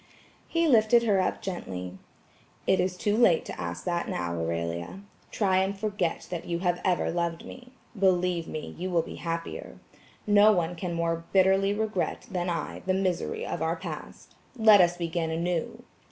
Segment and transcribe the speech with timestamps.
[0.47, 1.99] He lifted her up gently.
[2.65, 5.01] "It is too late to ask that now, Aurelia.
[5.29, 7.73] Try and forget that you have ever loved me.
[7.95, 9.77] Believe me, you will be happier.
[10.25, 14.33] No one can more bitterly regret than I the misery of our past.
[14.57, 15.83] Let us begin anew."